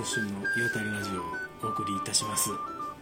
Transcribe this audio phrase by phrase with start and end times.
[0.00, 1.24] 今週の岩谷ラジオを
[1.62, 2.48] お送りいたします、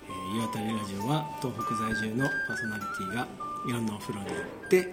[0.09, 3.29] えー、岩谷ラジオは東北在住のパーソナリティが
[3.69, 4.89] いろんなお風呂に行って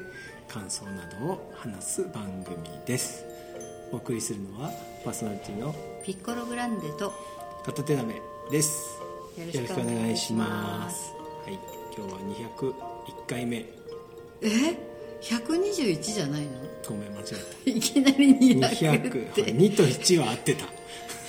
[0.48, 3.26] 感想などを話す番組です。
[3.92, 4.70] お送りするのは
[5.04, 5.74] パーソナリティの
[6.06, 7.12] ピッコログランデと
[7.66, 9.02] 片手鍋です。
[9.40, 11.12] よろしくお願いします。
[11.44, 11.60] はい。
[11.98, 13.66] 今日は201回目
[14.44, 14.78] え
[15.24, 16.52] ？121じゃないの？
[16.88, 17.24] ごめん間違
[17.66, 19.46] えいきなりた200って。
[19.46, 20.66] 2と1は合ってた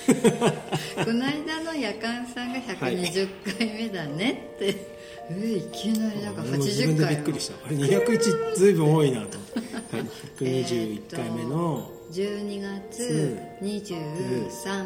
[0.07, 4.87] この間の夜間さんが120回目だねって、
[5.31, 7.55] えいきなりなんか俺も自分80で回びっくりした。
[7.65, 10.05] あれ201ずいぶん多いなと、はい、
[10.39, 14.85] 121回目の12月23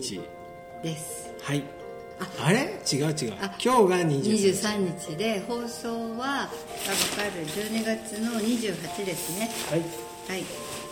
[0.00, 1.32] 日1です。
[1.40, 1.64] はい。
[2.40, 2.52] あ。
[2.52, 2.58] れ？
[2.92, 3.34] 違う違う。
[3.40, 5.16] あ今日が23 23日。
[5.16, 9.50] で放送はあ分かる12月の28ですね。
[9.70, 9.80] はい。
[10.28, 10.87] はい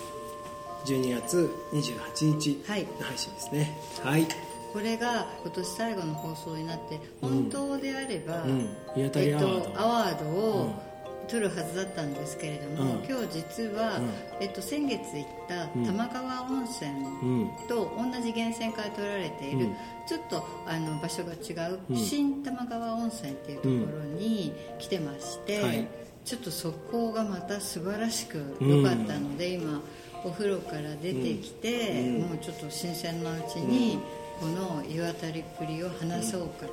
[0.87, 2.83] 12月28日はい。
[2.85, 3.77] の配信ですね。
[4.05, 4.27] はい、
[4.73, 8.61] これが今年最後の放送になって本当であれば、うん。
[8.95, 10.83] 岩え谷アワードっと、アワードを
[11.29, 13.05] 取るはずだったんですけれども、うん。
[13.05, 14.11] 今日実は、うん。
[14.41, 19.77] えっと、先月行った玉川温泉うんと同じ源泉から取られている、うん。
[20.07, 21.97] ちょっとあの場所が違う、うん。
[21.97, 25.89] 新玉川温泉っていうところに来てまして、はい。
[26.25, 29.81] ちょっとそこがまた素晴らしく良かったので、今
[30.27, 32.21] お風呂から出てきて、うん。
[32.23, 34.01] もうちょっと新鮮なうちに、
[34.41, 36.67] この湯あたりっぷりを話そうか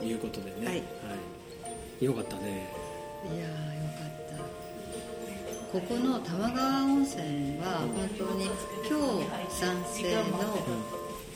[0.00, 0.66] と、いうことでね。
[0.66, 0.76] はい。
[0.76, 0.82] は
[2.00, 2.04] い。
[2.04, 2.68] よかったね。
[3.32, 3.50] いやーよ
[3.94, 4.36] かっ
[5.72, 5.78] た。
[5.78, 8.50] ここの玉川温泉は本当に
[8.88, 10.58] 強酸性の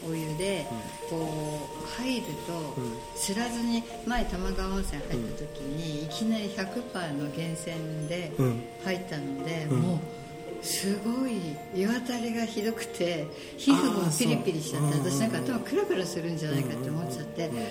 [0.09, 0.67] お湯で
[1.11, 2.75] こう入ると
[3.19, 8.63] 知らずに前玉川温泉入った時にいきなり100%の源泉でうん。
[8.85, 9.81] 入ったのでうん。
[9.81, 9.99] もう
[10.63, 17.57] すごい湯あたりがひどくて皮膚もピリピリしちゃって私なんか頭クラクラするんじゃないかって思っちゃってうん。
[17.57, 17.63] うん。
[17.63, 17.67] うん。
[17.67, 17.69] あ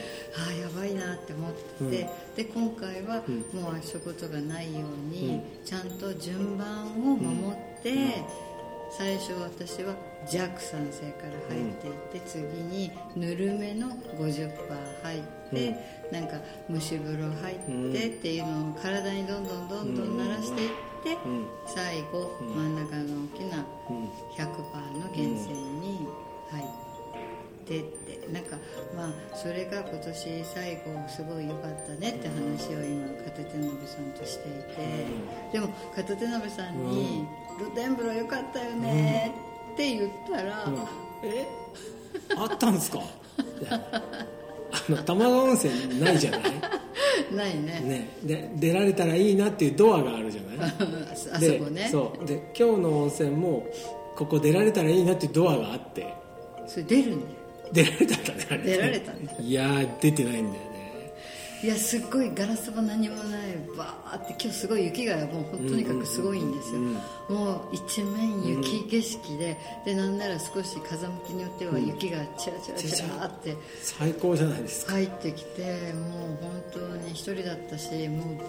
[0.49, 1.51] あやばいなって思っ
[1.91, 3.61] て、で今回はうん。
[3.61, 5.65] もうそういうことがないように、うん。
[5.65, 8.23] ちゃんと順番を守って、
[8.91, 9.93] 最初私は
[10.29, 14.51] 弱酸性から入っていって、次にぬるめの50%
[15.03, 15.21] 入っ
[15.51, 15.75] て、
[16.11, 16.37] なんか
[16.69, 20.88] 蒸し風呂入ってっていうのを体にどんどんどんどん慣らしていって、
[21.25, 21.45] うん。
[21.67, 24.09] 最後、真ん中の大きなうん。
[24.35, 24.47] 100%
[24.99, 26.07] の源泉に
[26.51, 26.65] 入っ
[27.65, 28.57] てってなんか
[28.95, 35.05] まあそれが今年最後すごい良かったねって話を今片手鍋さんとしていて、
[35.53, 37.25] でも片手鍋さんに
[37.59, 39.35] 「露天風呂良かったよね」
[39.73, 40.77] って言ったら、うん。
[41.23, 41.47] え？
[42.35, 42.99] あったんすか？
[43.69, 43.91] あ
[44.89, 46.41] の玉川温泉ないじゃない？
[47.35, 47.81] ないね。
[47.85, 48.09] ね。
[48.23, 50.71] で出られたらいいなっていうドアがあるじゃない？
[51.11, 51.87] あそでこね。
[51.91, 52.25] そう。
[52.25, 53.65] で今日の温泉も
[54.15, 56.05] ここ出られたらいいなっていうドアがあって。
[56.67, 57.33] それ出るんだよ
[57.71, 58.63] 出られたんだねあれね。
[58.65, 59.33] 出られたんだ。
[59.39, 60.68] いやー出てないんだよね
[61.61, 66.93] いやすっごいガラスも何もないバーって今日すごい雪がもうとにかくすごいんですよ、うん。
[67.35, 74.93] もう一面雪景色で、でなんなら少し風向きによっては雪がチラチラチラって最高じゃないですか。
[74.93, 78.43] 入ってきてもう本当に一人だったしもうぼ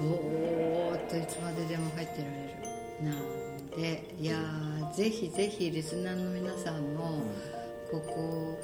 [0.94, 2.34] ーっといつまででも入ってられ
[3.02, 3.10] る。
[3.10, 7.22] なんでいやーぜひぜひリスナーの皆さんも
[7.90, 8.60] ここ、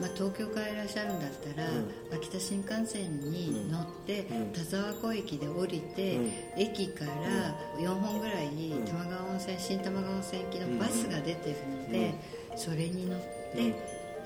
[0.00, 1.68] まあ、東京からいらっしゃるんだったら、
[2.16, 6.18] 秋田新幹線に乗って、田沢湖駅で降りて、
[6.56, 8.48] 駅から4本ぐらい
[8.86, 12.14] 玉川温泉新玉川温泉行きのバスが出てるので、
[12.56, 13.26] それに乗って、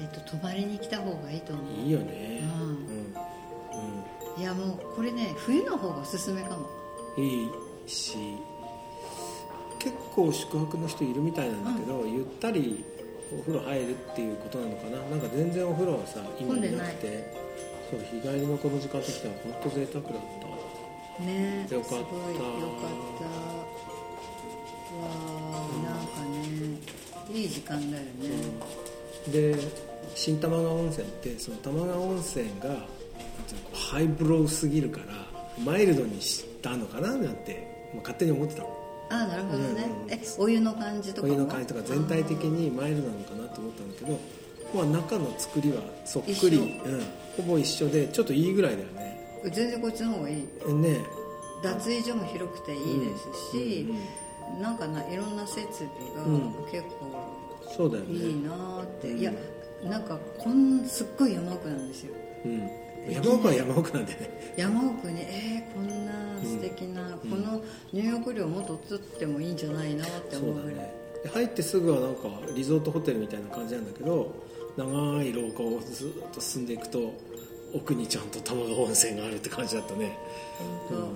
[0.01, 1.85] えっと、泊まりに来た方がいいと思う。
[1.85, 2.41] いいよね。
[2.43, 2.69] うん。
[4.37, 4.41] うん。
[4.41, 6.69] いやもうこれね冬の方がおすすめかも。
[7.17, 7.51] うんいい
[7.87, 8.17] し
[9.79, 12.85] 結構宿泊の人いるみたいなんだけど、ゆったり
[13.33, 14.99] お風呂入るっていうことなのかな？
[15.11, 17.45] なんか全然お風呂はさ意味なくて。
[17.91, 20.13] そう日帰りのこの時間としては本当贅沢だっ
[21.19, 21.23] た。
[21.23, 21.97] ねよかった。
[21.97, 22.91] すごいよかっ
[23.21, 23.25] た。
[24.95, 28.09] わーなんかねいい時間だよね、
[29.31, 29.57] で
[30.15, 32.87] 新玉川温泉ってその玉川温泉が
[33.73, 35.07] ハイブローすぎるから
[35.63, 37.09] マイルドにしたのかな？
[37.17, 40.13] なんて、まあ、勝手に思ってたのああなるほどね、うん。
[40.13, 44.19] えお湯の感じとかもお湯の感じとか全体的にマイルドなのかなと思ったんだけど
[44.75, 47.05] まあ中の作りはそっくり、うん、
[47.37, 49.05] ほぼ一緒でちょっといいぐらいだよね。
[49.45, 50.37] 全然こっちの方がいい。
[50.37, 51.01] ね。
[51.63, 53.87] 脱衣所も広くていいですし、
[54.61, 56.55] なんかないろんな設備がうん。
[56.71, 57.15] 結構
[57.77, 59.33] そうだよいいね、なーって、いや
[59.85, 62.15] なんかこんすっごい山奥なんですよ。
[62.45, 62.71] うん、
[63.11, 64.55] 山奥は山奥なんでね。
[64.57, 65.89] 山奥にえー、こん
[66.87, 70.75] な、この入浴料もっと取ってもいいんじゃないなって思うぐらい。
[70.77, 71.05] ね。
[71.25, 74.31] で入ってすぐはなんかリゾートホテルみたいな感じなんだけど
[74.77, 77.15] 長い廊下をずっと進んでいくと
[77.75, 80.17] 奥にちゃんと玉川温泉があるって感じだったね。
[80.91, 81.13] 本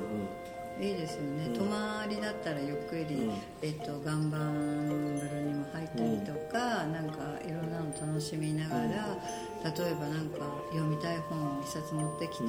[0.78, 3.30] 当、いいですよね、泊まりだったらゆっくり、
[3.62, 10.38] えっと、岩盤風呂にも入ったりとか、なんかいろんなの楽しみながら、例えばなんか
[10.72, 12.44] 読みたい本を一冊持ってきて、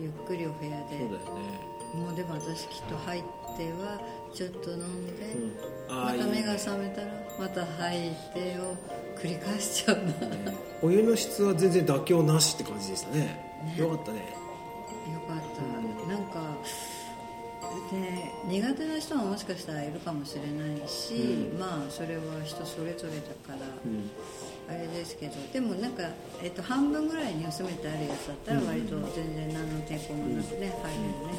[0.00, 0.98] ゆっくりお部屋で。
[1.00, 3.22] そうだよねもうでも私きっと入っ
[3.56, 4.00] ては
[4.34, 5.92] ちょっと飲んで、うん。
[5.94, 7.06] あまた目が覚めたら
[7.38, 8.76] また入ってを
[9.18, 10.56] 繰り返しちゃうな、よね。
[10.82, 13.18] お湯の質は全然妥協なしって感じでしたね。
[13.64, 13.76] ね。
[13.76, 14.42] よかったね。
[15.28, 16.40] かった、なんか
[17.90, 21.58] で苦手な人はもしかしたらいるかもしれないし、うん。
[21.58, 24.10] まあそれは人それぞれだから、うん
[24.68, 26.04] あれですけどでもなんか、
[26.42, 31.34] えっと、半分ぐらいに薄めてあるやつだったら割と全然何の抵抗もなくね、入るよね、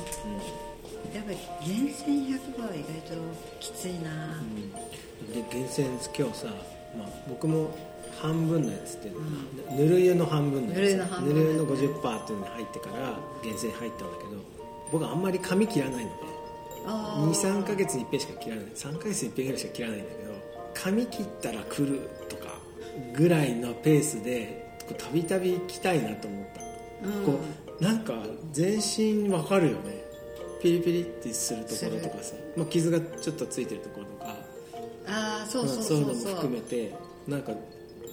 [1.16, 3.16] やっぱり源泉100は意外と
[3.60, 4.42] きついな、
[5.34, 6.48] で源泉今日さ、
[6.98, 7.76] まあ、僕も
[8.22, 9.26] 半分のやつっていうのか
[9.72, 10.78] な、ぬる湯の半分のやつ。
[10.78, 11.34] ぬる湯の半分。
[11.34, 14.30] ぬる湯の50%っていうのに入ってから源泉入ったんだけど
[14.92, 16.16] 僕あんまり髪切らないので
[16.86, 17.32] あー。
[17.32, 18.66] 23ヶ月に一遍しか切らない。
[18.76, 20.34] 3ヶ月に一遍ぐらいしか切らないんだけど
[20.76, 22.10] 髪切ったら来る
[23.14, 27.26] ぐらいのペースでこうたびたび来たいなと思った、うん。
[27.26, 27.40] こ
[27.80, 28.14] うなんか
[28.52, 30.04] 全身わかるよね。
[30.62, 34.36] ピリピリってするところとかさ、まあ、傷がちょっとついてるところとか。
[35.08, 35.98] ああそうそうそそう。
[35.98, 36.94] ういうのも含めて
[37.28, 37.52] なんか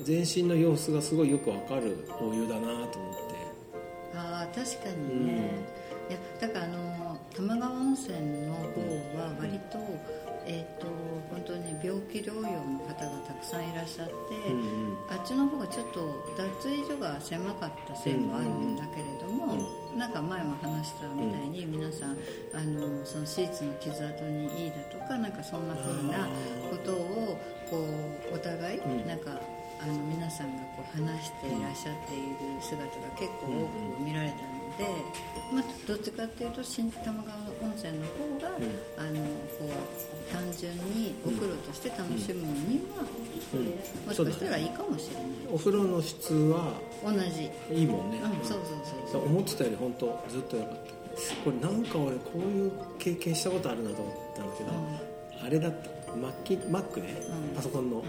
[0.03, 3.31] 全身の様子がすごいよくわかるお湯だなと思って。
[4.12, 5.50] ああ確かにね、
[6.09, 8.61] いやだからあの玉川温泉の方
[9.17, 9.79] は割と、
[10.50, 10.88] えっ、と
[11.31, 14.12] 本当に病気療養の方がたくさんいらっしゃって、
[14.50, 14.99] うんうん。
[15.08, 19.55] あっちの方がちょっと脱衣所が狭かったせいもあるんだけれども、
[19.97, 22.19] なんか前も話したみたいに皆さん
[22.52, 26.26] あのそのシーツの傷跡にいいだとかなんかそんな風な
[26.69, 27.38] ことを
[27.70, 27.87] こ
[28.32, 29.06] うお互いうん。
[29.06, 29.31] なんか
[29.81, 34.60] あの皆さんがこう話していらっしゃっている姿が結構多く見られたので、
[35.52, 38.55] まあ、どっちかっていうと新玉川温泉の方が、
[38.99, 39.20] あの
[39.58, 43.05] こう単純にお風呂として楽しむには、
[43.55, 43.67] うん。
[44.06, 45.25] もしかしたらいいかもしれない。
[45.52, 46.72] お風呂の質は
[47.05, 49.26] 同じ、いいもんね、うん、そうそうそうそう。
[49.26, 51.00] 思ってたより本当ずっと良かった。
[51.44, 54.70] これなんか俺こういう経験したことあるなと思ったんだけど、
[55.44, 57.21] あれだったマッキマックね、
[57.51, 57.57] うん。
[57.57, 58.03] パソコンの、ん。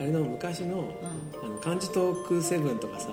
[0.00, 0.84] あれの昔の,、ん。
[1.42, 3.08] あの漢字トーク7とかさ、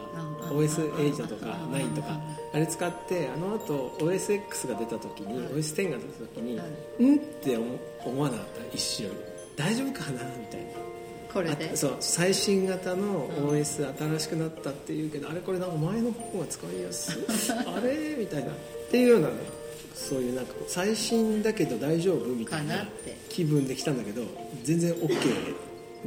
[0.50, 0.58] うん。
[0.60, 1.74] OS8 とかうん。
[1.74, 2.20] 9とか、
[2.54, 5.58] あれ使ってあの後 OSX が出た時に、うん。
[5.58, 6.66] OS10 が出た時に、は
[7.00, 7.66] うんって思
[8.06, 8.76] 思わなかった？
[8.76, 9.10] 一瞬。
[9.56, 10.24] 大丈夫かな？
[10.38, 10.72] みたいな。
[11.34, 11.72] これで？
[11.74, 11.96] あそう。
[12.00, 17.24] 最新型の OS 新しくなったっていうけど、あれこれなんか前の方が使いやすい。
[17.68, 18.16] あれ？
[18.20, 18.52] みたいな。
[18.52, 18.56] っ
[18.92, 19.34] ていうようなね
[19.94, 22.88] そういうなんか最新だけど大丈夫みたいな
[23.30, 24.24] 気分で来たんだけど
[24.64, 25.56] 全然 OK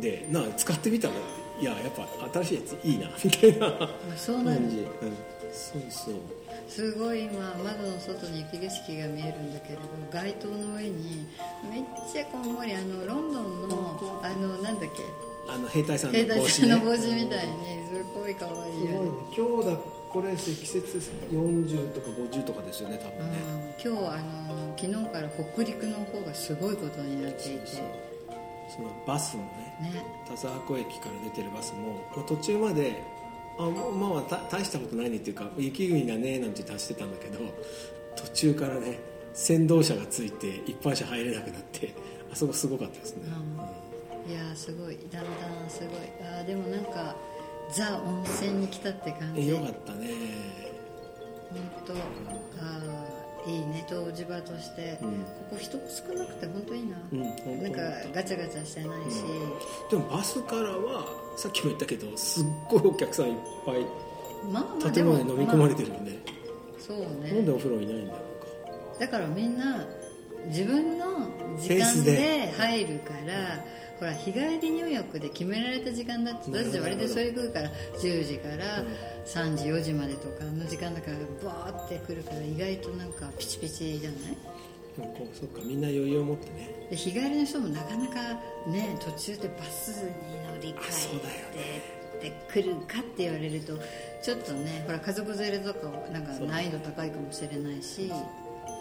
[0.00, 1.14] でなあ使ってみたら
[1.60, 2.06] いややっぱ
[2.40, 3.66] 新しいやついいなみたいな。
[3.66, 4.60] あそうなんだ。
[4.60, 4.86] 感じ、うん、
[5.52, 6.14] そうそう。
[6.68, 11.26] すごい今窓の外に雪景色が見えるんだけれど街灯の上に
[11.70, 11.82] めっ
[12.12, 15.02] ちゃこんもりあのロンドンのあのなんだっけ？
[15.52, 16.48] あの兵隊さんの帽子ね。
[16.48, 17.54] さんの帽子みたいに
[17.92, 18.84] すごい可愛い。
[18.92, 19.78] よね今日だ
[20.14, 20.78] これ積雪
[21.32, 23.38] 40とか50とかですよね多分ね、
[23.84, 27.66] うん、今日あの昨日から北陸の方がすごいことになっていて。
[28.74, 30.02] そのバスもねね。
[30.26, 33.02] 田沢湖駅から出てるバスも、まあ、途中まで
[33.58, 37.40] あもうまあた大したことないねっていうか雪国だねなんて出してたんだけど
[38.16, 38.98] 途中からね
[39.34, 41.94] 先導車がついて一般車入れなくなって
[42.32, 43.22] あそこすごかったですね、
[44.28, 44.98] いやーすごい。
[45.10, 45.88] だんだんすごい。
[46.22, 47.14] あーでもなんか
[47.72, 49.40] ザ温泉に来たって感じ。
[49.42, 50.08] えよかったね。
[51.50, 55.10] 本当あーいいね湯治場として、うん。
[55.10, 55.16] こ
[55.50, 57.80] こ人少なくて本当いいな、うんなんか
[58.14, 59.22] ガチャガチャしてないし、
[59.90, 61.04] でもバスからは
[61.36, 63.34] さっきも言ったけどすっごいお客さんいっ
[63.66, 63.86] ぱい
[64.50, 66.18] まあまあ建物に飲み込まれてる、るよね、
[66.78, 69.00] そうなんねでお風呂いないんだろうか。
[69.00, 69.84] だからみんな
[70.46, 71.06] 自分の
[71.58, 72.54] 時間でで。
[72.56, 73.62] 入るから
[73.98, 77.70] ほら日帰り入浴で決められた時間だって私割とそれ来るから
[78.00, 78.84] 10時から
[79.24, 84.36] 3時4時までとかの時間だからバーって来るから意外となんかピチピチじゃない？
[84.96, 86.86] でもこうそっかみんな余裕を持ってね。
[86.90, 88.14] で日帰りの人もなかなか
[88.68, 90.10] ね途中でバスに
[90.54, 91.20] 乗り換
[92.20, 93.78] えてで来るかって言われると
[94.22, 98.10] ちょっとねほら家族連れとかなんか難易度高いかもしれないし。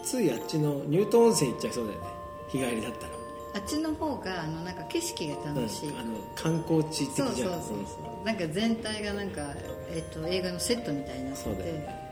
[0.04, 2.06] ついあっちのニュートン温泉行っちゃいそうだよね。
[2.50, 3.12] 日帰りだったら
[3.54, 7.28] あっちの方があのなんか景色が楽しい、うん、あの観光地的じゃん。
[7.28, 8.26] そうそうそうそう。
[8.26, 9.42] なんか全体がなんか、
[9.90, 12.04] えっと映画のセットみたいになってて、そうだよね。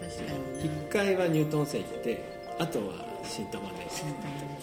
[0.00, 2.24] 確かに一ね回はニュートン温泉行って
[2.58, 2.84] あとは
[3.24, 4.58] 新玉で新玉ね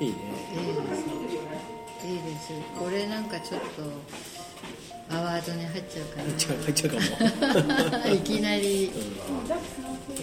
[0.00, 0.14] いいね。
[0.52, 2.06] いいです。
[2.06, 3.82] いいですこれなんかちょっと
[5.14, 6.96] アワードに入っちゃうか入っちゃう入っちゃうか
[7.90, 7.98] も。
[7.98, 8.84] な いきなり。
[8.84, 8.90] い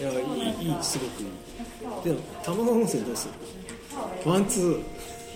[0.01, 0.15] やい
[0.63, 2.03] いいいすごくいい。
[2.05, 3.34] でも玉川温泉どうする？
[4.26, 4.84] ワンツー。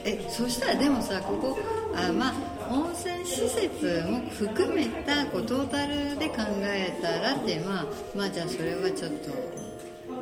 [0.05, 1.57] えそしたらでもさここ
[1.95, 2.33] あまあ
[2.69, 7.85] 温泉施設も含めたこうトータルで考えたらってまあ
[8.15, 9.31] まあじゃあそれはちょっと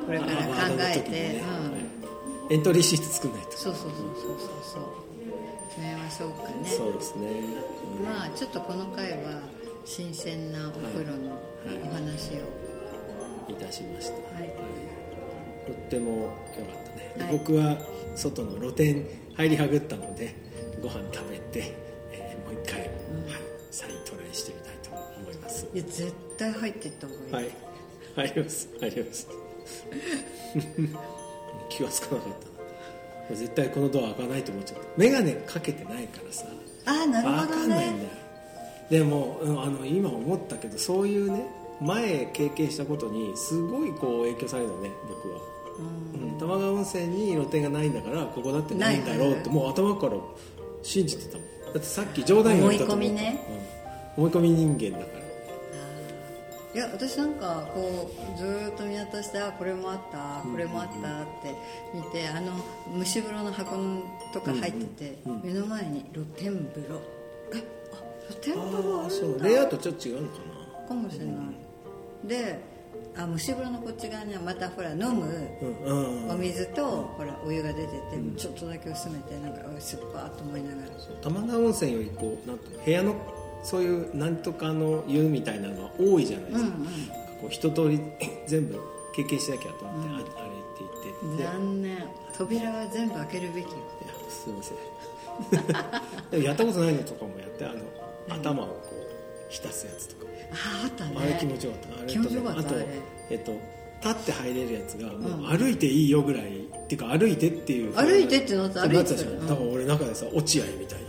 [0.05, 1.41] これから考えて、
[2.49, 3.51] うん、エントリーシート作んないと。
[3.53, 4.39] そうそうそうそう。
[4.39, 4.63] そう。
[4.63, 5.01] そう
[5.69, 6.69] 決めましょうかね。
[6.69, 7.29] そうですね、
[7.99, 9.41] うん、まあちょっとこの回は
[9.85, 11.41] 新鮮なお風呂の
[11.89, 14.53] お話を、い、たしました、はい、
[15.65, 16.75] とっても良かっ
[17.15, 17.77] たね、はい、僕は
[18.15, 20.35] 外の露店入りはぐったので
[20.81, 21.75] ご飯食べて、
[22.11, 22.87] えー、もう一回、うん、
[23.25, 25.67] はい、再トライしてみたいと思います。
[25.73, 27.43] いや絶対入っていった方がいい。
[27.45, 27.51] はい。
[28.15, 28.69] 入ります。
[28.79, 29.27] 入ります。
[31.69, 32.33] 気がつかなかっ
[33.29, 34.85] た絶対このドア開かないと思っちゃった。
[34.97, 36.47] 眼鏡かけてないからさ。
[36.85, 38.09] ああなるほど、ね、分かんないんだよ。
[38.89, 41.45] でもあの今思ったけどそういうね
[41.81, 45.39] 前経験したことにすごいこう影響されるのね僕は、
[46.21, 50.13] うん、玉川温泉に露店がないんだからここだってないんだろうってもう頭から
[50.83, 51.47] 信じてたもん。
[51.65, 53.45] だってさっき冗談言われたと思思い込みね、
[54.17, 55.21] うん、思い込み人間だから。
[56.73, 60.99] いや私なんかこうずっと見渡してあこれもあったこれもあったっ
[61.41, 61.53] て
[61.93, 62.53] 見てあの
[62.97, 63.75] 蒸し風呂の箱
[64.31, 67.01] とか入ってて、目の前に露天風呂
[67.53, 67.61] え
[67.91, 67.97] あ
[68.29, 69.45] 露天風呂あるんだ。
[69.45, 70.87] レイアウトちょっと違うのかな。
[70.87, 71.35] かもしれない、
[72.25, 72.59] で
[73.15, 75.25] あ蒸し風呂のこっち側にはまたほら飲む
[76.29, 77.99] お水と、ほらお湯が出てて、
[78.37, 80.87] ちょっとだけ薄めてなんかすっぱーと思いながら。
[81.21, 83.15] 玉川温泉よりこうなんと部屋の
[83.63, 88.01] そういうなんとかの湯みたいなのは多いじゃないですか,、うんうん、こう一通り
[88.47, 88.79] 全部
[89.13, 90.33] 経験しなきゃと思って、うん、あれって
[91.21, 91.97] 言って残念。
[92.37, 93.71] 扉は全部開けるべきよ。
[94.03, 94.77] いやすいません。
[96.31, 97.79] でもやったことないのとかもやってあの、
[98.29, 99.00] 頭をこう
[99.51, 100.31] 浸すやつとか。
[100.51, 101.15] ああったね。
[101.17, 102.01] あれ気持ちよかった。
[102.01, 102.75] あれ気持ちよかったあと
[103.29, 103.51] えっと
[104.03, 107.93] 立って入れるやつがもう歩いていいよぐらい、うん、っていうか歩いてっていう。
[107.93, 108.87] 歩いてってなった。
[108.87, 109.47] 歩いてたじゃん。
[109.47, 111.05] だから俺中でさ落合みたいに。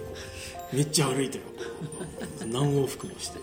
[0.73, 1.45] めっちゃ歩いてよ
[2.47, 3.39] 何往復もして。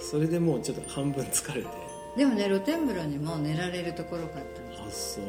[0.00, 1.68] それでもうちょっと半分疲れて。
[2.16, 4.44] でもね露天風呂にも寝られるところがあっ
[4.76, 5.24] たあそう。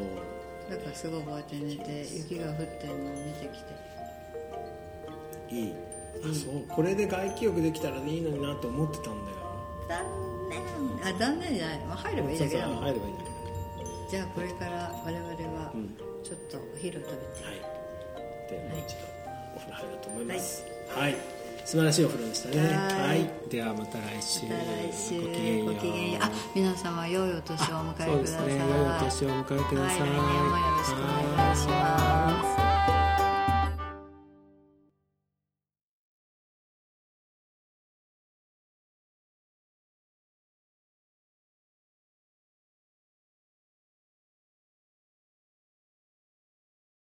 [0.69, 5.55] だからすごいこうやって寝て雪が降ってるのを見てきて。
[5.55, 5.73] いい
[6.23, 6.63] あ、うん、そう。
[6.69, 9.37] これで外気浴できたらいいのになと思ってたんだよ。
[9.87, 10.03] 残
[10.49, 10.61] 念。
[11.03, 12.67] あ残念じゃない、まあ、入ればいいだけだ。
[12.67, 13.31] もん入ればいいだけ。
[14.11, 15.71] じゃあこれから我々は
[16.23, 17.55] ちょっとお昼食べて、はい。
[18.49, 18.99] で、もう一度
[19.55, 20.65] お風呂入ろうと思います。
[20.89, 21.17] はい、はい。
[21.63, 22.57] 素晴らしいお風呂でしたね。
[22.57, 23.49] はい。
[23.49, 24.45] ではまた来週。
[24.47, 25.21] また来週。
[25.21, 26.23] ごきげんよう。
[26.23, 28.07] あ皆様良いお年をお迎えください。
[28.07, 28.57] そうですね。
[28.59, 32.60] 良いお年をお迎えください、はい、来年もよろしくお願いします